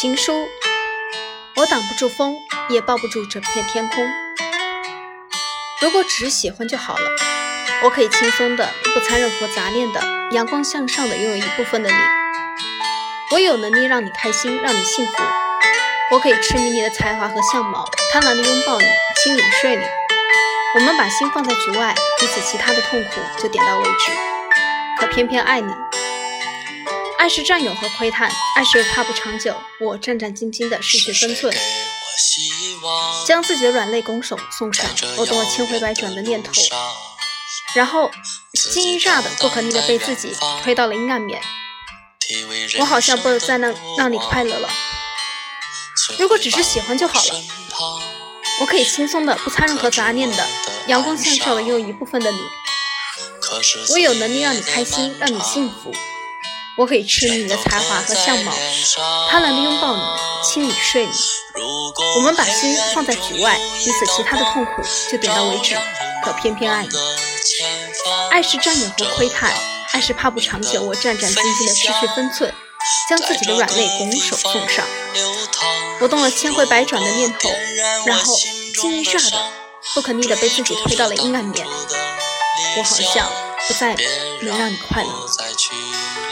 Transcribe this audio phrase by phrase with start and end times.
[0.00, 0.48] 情书，
[1.54, 2.34] 我挡不住风，
[2.68, 4.04] 也抱不住整片天空。
[5.80, 7.10] 如果只是喜欢就好了，
[7.84, 10.02] 我可以轻松的、不掺任何杂念的、
[10.32, 11.96] 阳光向上的拥有一部分的你。
[13.30, 15.12] 我有能力让你开心，让你幸福。
[16.10, 18.86] 我可以痴迷你的才华和相貌，贪婪的拥抱你，
[19.22, 19.84] 亲你睡你。
[20.74, 24.10] 我们把心放在局外，彼此其他的痛苦就点到为止。
[24.98, 25.72] 可偏偏爱你。
[27.24, 29.56] 爱是占有和窥探，爱是怕不长久。
[29.80, 31.56] 我战战兢兢的失去分寸，
[33.26, 34.84] 将自己的软肋拱手送上。
[35.16, 36.52] 我动了千回百转的念头，
[37.74, 38.10] 然后
[38.52, 41.40] 惊一乍的不可逆的被自己推到了阴暗面。
[42.78, 44.68] 我好像不再能让你快乐了。
[46.18, 47.42] 如果只是喜欢就好了，
[48.60, 50.46] 我可以轻松的不掺任何杂念的，
[50.88, 52.38] 阳光向上的拥有一部分的你。
[53.92, 55.90] 我有能力让你开心，让你幸福。
[56.76, 58.52] 我可以痴迷你的才华和相貌，
[59.30, 60.02] 贪婪的拥抱你，
[60.42, 61.12] 亲你睡你。
[62.16, 65.76] 我们把心放在局外，彼此其他的痛苦就点到为止。
[66.24, 66.88] 可偏偏爱你，
[68.30, 69.52] 爱是占有和窥探，
[69.92, 70.82] 爱是怕不长久。
[70.82, 72.52] 我战战兢兢的失去分寸，
[73.08, 74.84] 将自己的软肋拱手送上。
[76.00, 77.48] 我动了千回百转的念头，
[78.06, 78.34] 然后
[78.80, 79.52] 惊一乍的
[79.94, 81.64] 不可逆的被自己推到了阴暗面。
[82.78, 83.30] 我好像
[83.68, 83.94] 不再
[84.42, 85.10] 能让你快乐。